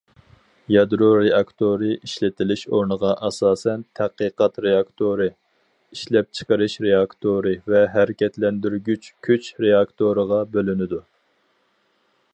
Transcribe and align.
يادرو 0.75 1.07
رېئاكتورى 1.23 1.89
ئىشلىتىلىش 2.05 2.61
ئورنىغا 2.69 3.11
ئاساسەن 3.27 3.83
تەتقىقات 3.99 4.57
رېئاكتورى، 4.67 5.29
ئىشلەپچىقىرىش 5.97 6.79
رېئاكتورى 6.89 7.53
ۋە 7.73 7.83
ھەرىكەتلەندۈرگۈچ 7.97 9.11
كۈچ 9.29 9.51
رېئاكتورىغا 9.67 10.41
بۆلۈنىدۇ. 10.57 11.03